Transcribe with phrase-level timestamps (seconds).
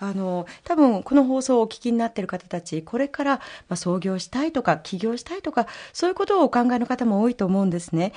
[0.00, 3.40] あの多分この放送をお聞きになっている方たちこれから、ま
[3.74, 8.12] あ、創業したいとか起業したいとかそういうことをお考えの方も多いと思うんですね。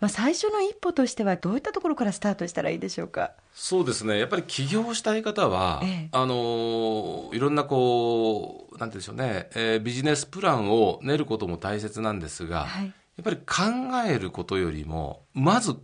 [0.00, 3.32] まあ、最初の一歩としてはどういったところからスタートしたらいいでしょうか？
[3.52, 4.16] そうですね。
[4.18, 12.92] やっぱり起業したい方は、ええ、あのいろんなこうなんていうんでしょうね、えー、ビジネスプランを練ることも大切なんですが、はい、や
[13.22, 15.74] っぱり考えることよりもまず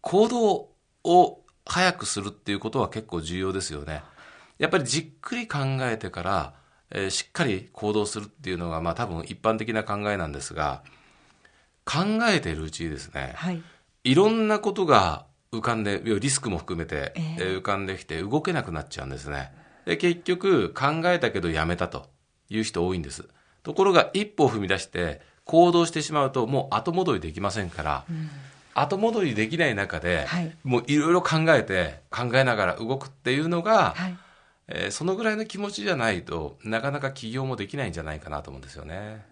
[0.00, 0.68] 行動
[1.02, 4.02] を早くするっていうことは結構重要ですよね。
[4.58, 6.54] やっぱりじっくり考えてから、
[6.90, 10.82] えー、しっかり行動するっていうのが、まあ多分一般的な考えなんですが、
[11.84, 13.62] 考えているうちにですね、はい、
[14.04, 19.52] いろんなことが浮かんで、リスクも含めて、えー、浮かんできて動けなくなっちゃうんですね。
[19.84, 22.06] で、結局考えたけどやめたと
[22.48, 23.28] いう人多いんです。
[23.62, 28.30] ところが一歩踏み出して行動してしまうともう後戻りできませんから、うん、
[28.74, 34.16] 後戻りできない中で、はい、もういろいろ考えて考えながら動くっていうのが、はい、
[34.68, 39.24] えー、そのぐらいの気持ちじゃないとなかなか起業もできないんじゃないかなと思うんですよね。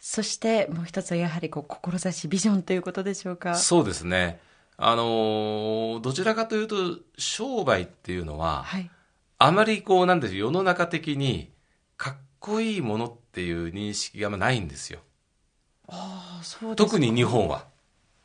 [0.00, 3.54] そしてもう一つはやはりこう志ビジョンということでしょうか。
[3.54, 4.40] そうですね。
[4.76, 8.90] あのどちらかというと商売っていうのは、はい、
[9.38, 11.52] あまりこうなんで世の中的に
[11.96, 14.98] かっこいいものっていう認識がないんですよ。
[15.88, 17.66] あそう特に日本は。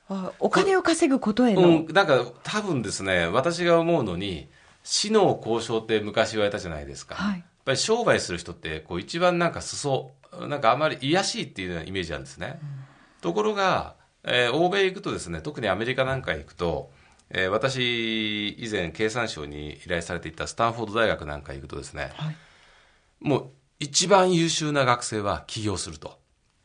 [0.10, 4.50] あお金を稼ぐことへの、うん、なんか多分ですね私が思うのに
[4.92, 10.14] 死の交渉って昔言われたじゃないですか、はい、やっぱり商売する人ってこう一番なんか裾
[10.48, 12.60] なんかあまり癒しいっていうようなイメージなんですね。
[12.60, 12.68] うん、
[13.22, 16.90] ところが、えー、欧米行くとですね、特にアメリカなんか行くと、
[17.30, 22.36] えー、私、以前経産省に依頼されていたスタンフォード大学なんか行くとですね、はい、
[23.20, 26.18] もう一番優秀な学生は起業すると。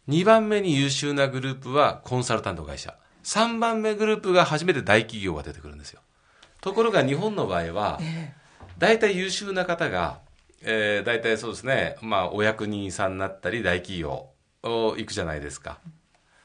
[0.09, 2.97] 2番目に優秀なグループはコンサルタント会社。
[3.25, 6.01] 3番目グループが初めて大企業が出てくるんですよ。
[6.65, 8.01] ところが日本の場合は、
[8.79, 10.25] 大体優秀な方が
[10.65, 14.31] えー、大体そうですね、まあ、お役人さんになったり大企業
[14.63, 15.79] 行くじゃないですか。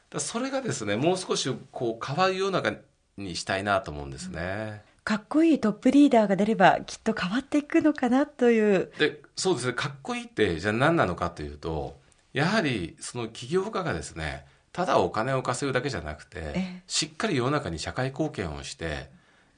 [0.09, 2.61] だそれがですねもう少しこう変わるような
[3.17, 4.81] にしたいなと思うんですね。
[5.03, 11.97] かっこいいトップリーダーが出ればきっと変わっていくのかなというでそうですねかっこいいってじゃあ何なのかというと
[12.33, 19.09] やはりその起業家がですねただお金を稼ぐだけじゃなくてしっかり世の中に社会貢献をして、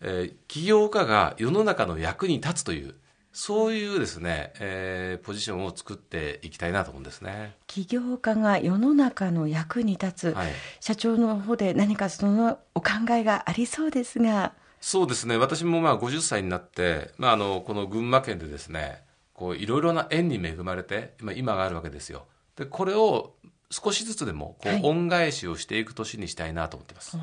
[0.01, 2.95] えー、起業家が世の中の役に立つという
[3.33, 7.55] そういうですね、えー、ポジションを作っていきたいなと思うんですね。
[7.65, 10.51] 起業家が世の中の役に立つ、はい、
[10.81, 14.53] 社長の方で何かそのお考えがありそうですが。
[14.81, 15.37] そうですね。
[15.37, 22.25] 私もまあ50歳になって、まああのこの群馬県でですね、こういろいろな縁に恵まれて、まあ今があるわけですよ。
[22.57, 23.33] でこれを
[23.69, 27.17] 少しずつでもこう恩返しをしていく年にしたいなと思っています。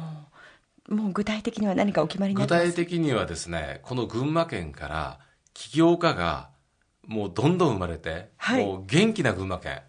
[0.88, 5.19] はい、もう具体的には何かお決まり具体的にはですね、この群馬県から
[5.54, 6.50] 起業家が
[7.06, 9.82] もうどんどん生まれて、はい、もう元気な群馬県。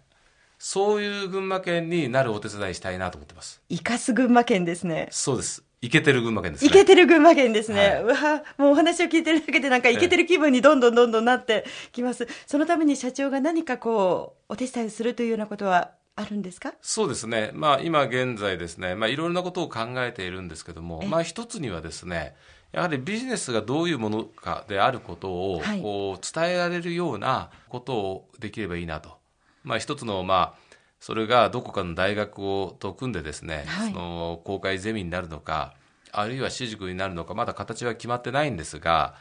[0.58, 3.62] そういう群馬県になるお手伝いしたいなと思ってます。
[3.70, 5.08] 生かす群馬県ですね。
[5.10, 5.64] そうです。
[5.82, 6.68] いけてる群馬県ですね。
[6.68, 7.80] いけてる群馬県ですね。
[7.80, 8.14] はい、うわ
[8.58, 12.28] もうお話を聞いてるだけでなんかいけてる気分にどんどんどんどんなってきます。
[12.46, 16.72] そのために社長が何かこう、お手伝いするというようなことはあるんですか？
[16.82, 17.50] そうですね。
[17.54, 22.34] まあ今現在ですね、まあいろいろなことを考えているんですけども、まあ一つにはですね、
[22.72, 29.18] やはりビジネスがどういうものかであることを、こう伝えられるようなことをできればいいなと。
[29.64, 35.74] まあ、一つの、まあ、それがどこかの大学をと組んでですね、はい、その公開ゼミになるのか、
[36.12, 39.14] あるいは私塾になるのか、まだ形は決まってないんですが、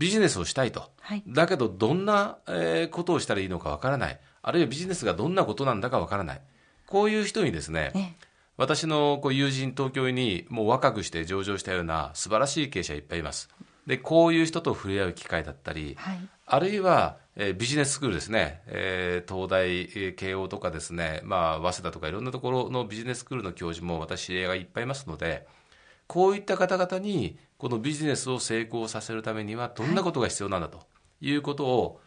[0.00, 0.90] ビジネスをしたいと。
[1.00, 4.18] はい、だけど、どんな、えー、ことをしたらいいのかわからない。
[4.42, 6.40] あるいはビジネスがどんなことなんだかわからない。
[6.86, 8.16] こういう人にですね、ね
[8.56, 13.50] 私のこう友人東京にもう若くして上場したような素晴らしい経営者いっぱいいます。
[13.86, 25.46] でこういう人と触れ合う機会だったり、はい、あるいは、えー、ビジネススクールですね、えー、東大、えー、慶応とかですね、まあ、早稲田とかいろんなところのビジネススクールの教授も私知り合いがいっぱいいますので
[26.10, 30.80] こういった方々にこのビジネスを成功させるためにはどんなことが必要なんだと
[31.20, 32.00] いうことを、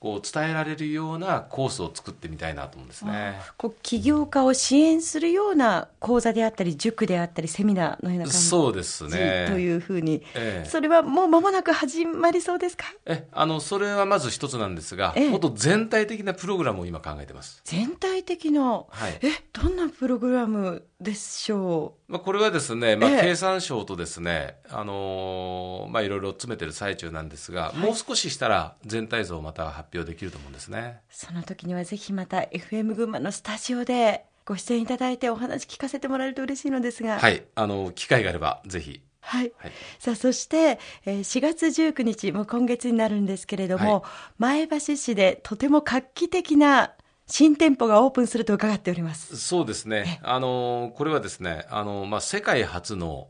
[0.00, 3.40] こう伝えられるようなコースを作ってみたいなと思うんですね。
[3.56, 9.46] こう起業家を支援するような講座であったり塾であったりセミナーのような感じそうですね。
[9.48, 12.84] というふうに、ええ、それはもう間もなく始まりそうですか？
[13.06, 17.60] えあのそれはまず一つなんですが、え、もっと全体的なプログラムを今考えてます。
[17.64, 31.00] 全体的な、はい、えどんなプログラムでしょう、まあ、これはですね、まあ、経産省とですね、あのー、まあ、いろいろ詰めてる最中なんですが、はい、もう少ししたら全体像をまた発表できると思うんですね。
[31.10, 37.18] その時にはぜひまた FM 群馬のスタジオでご出演いただいてお話聞かせてもらえると嬉しいのですが。
[37.18, 37.44] はい。
[37.54, 39.02] あの機会があればぜひ。
[39.20, 44.02] はい、はい、さあそして、えー、4月19日もう今月になるんですけれども、はい、
[44.38, 46.92] 前橋市でとても画期的な
[47.26, 49.36] 新店舗がオープンすると伺っております。
[49.36, 53.28] そうですね、あのこれはですねあの、まあ、世界初の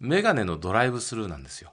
[0.00, 1.72] メガネのドライブスルーなんですよ。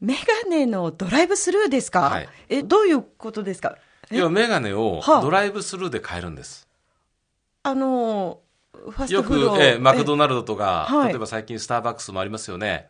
[0.00, 0.14] メ
[0.44, 3.76] ガネのドライブスルーですか、はい、えどういうことですか？
[4.10, 6.66] 要はメガネをドライブスルーで買えるんです。
[7.62, 9.12] はあ、あのード。
[9.12, 12.88] よく、えマクドナルドとか、例えば最近スターバックスもありますよね。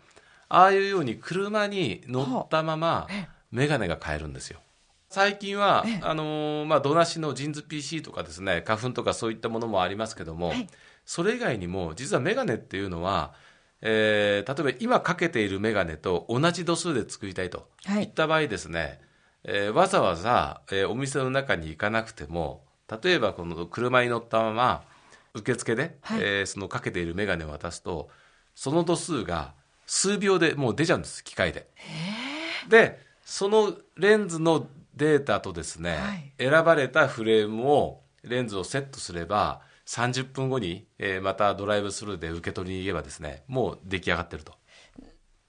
[0.48, 3.08] ああいうように車に乗ったまま
[3.50, 4.60] メガネが買えるんですよ。
[5.08, 10.52] 最近は、あのー、まあ、土なしのジンズ PC とかですね、花粉とかそういったものもありますけども、
[11.04, 13.34] それ以外にも、実はメガネっていうのは、
[13.82, 17.68] えー、例えば今かけているメガネと同じ度数で作りたいと
[17.98, 18.02] い。
[18.04, 18.98] った場合ですね、はい、
[19.44, 22.64] えー、わざわざ、えー、お店の中に行かなくても
[23.02, 24.82] 例えばこの車に乗ったまま
[25.34, 28.10] 受付で、はい、えー、そのかけているメガネを渡すと
[28.54, 29.54] その度数が
[29.86, 31.68] 数秒でもう出ちゃうんです機械で。
[32.68, 44.54] でそのレンズのデータとですね、はい、選ばれたフレームをレンズをセットすれば30分後に、えー、またドライブスルーで受け取りに行けばですねもう出来上がってると。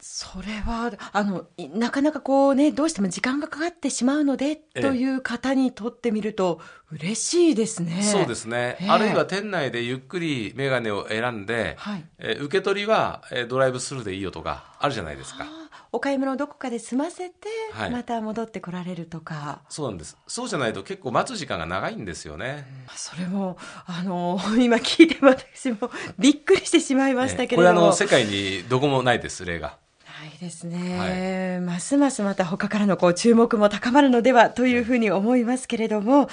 [0.03, 1.45] それはあの
[1.75, 6.59] なかなかこうねどうしても時間がかかってしまうのでという方にとってみると
[6.91, 8.01] 嬉しいですね。
[8.01, 15.45] そうですね、あるいは店内でゆっくり眼鏡を選んで、はい、え受け取りは、えドライブスルーでいいよとかあるじゃないですか。
[15.93, 17.49] お買い物をどこかで済ませて、
[17.91, 20.15] また戻ってこられるとか、はい、そうなんです。
[20.25, 22.65] そうじゃないと結構待つ時間が長いんですよね、
[22.95, 29.77] それもあの 今聞いて私もびっくりしてしまいましたけれども、ね、これあの世界にどこもないです例が。
[30.21, 36.29] ないですね、はい、ますますまた他からのこう注目も高まるのではというふうに思いますけれども、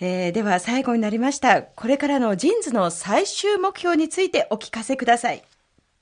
[0.00, 1.62] えー、では最後になりました。
[1.62, 5.42] これからの JINS の最終目標についてお聞かせください。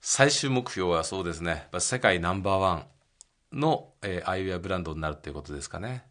[0.00, 1.66] 最終目標はそうですね。
[1.78, 2.93] 世界ナンバーワン
[3.54, 6.04] の、えー、アイウェアブランドになるということですかね。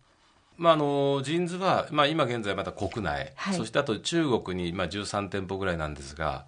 [0.57, 6.45] まあ、あの JINSは、まあ、今現在また国内、はい、そしてあと中国に、まあ、13店舗ぐらいなんですが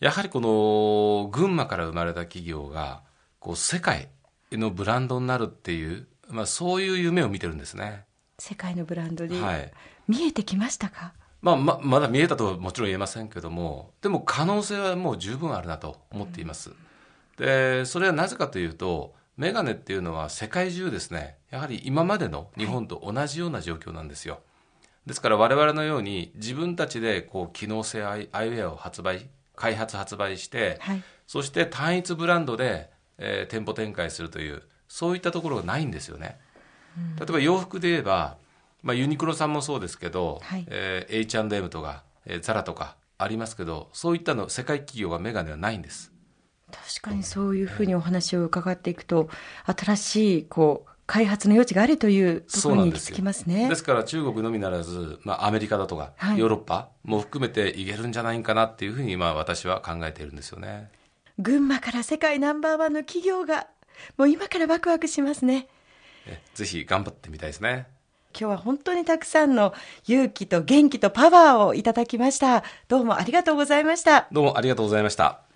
[0.00, 3.02] やはりこの群馬から生まれた企業が
[3.38, 4.08] こう世界
[4.52, 8.04] のブランドになるっていう、まあ、そういう夢を見てるんですね。
[8.38, 9.72] 世界のブランドに、はい、
[10.08, 11.12] 見えてきましたか、
[11.42, 16.76] まあ、ままだ見えたとはもちろん言えませんけどもでも可能性はもう十分あるなと思っています、うん、
[17.36, 24.40] でそれはなぜかというとメガネっていうのは世界中ですね、やはり今までの日本と同じような状況なんですよ。
[25.06, 36.38] ですから我々のように自分たちでこう機能性アイウェアを発売、開発発売して、はい、そして単一ブランドで、えー、店舗展開するという、そういったところがないんですよね。
[37.18, 38.36] 例えば洋服で言えば、
[38.82, 46.12] まあ、ユニクロさんもそうですけど、はい、えー、H&M とか、えー、ザラとかありますけど、そういったの世界企業がメガネはないんです。
[46.70, 49.28] 確かにそういうふうにお話を伺っていくと、
[49.66, 53.68] 新しいこう開発の余地があるというところに行き着きますね。
[53.68, 60.88] ですから中国のみならず、まあ、アメリカだとか、はい、ヨーロッパも含めていけるんじゃないかなっていうふうに、まあ、私は考えているんですよね。
[61.40, 63.66] 群馬から世界ナンバーワンの企業が
[64.16, 65.66] もう今からワクワクしますね。
[66.54, 67.88] ぜひ頑張ってみたいですね。
[68.38, 69.74] 今日は本当にたくさんの
[70.06, 72.62] 勇気と元気とパワーをいただきました。
[72.86, 74.28] どうもありがとうございました。
[74.30, 75.49] どうもありがとうございました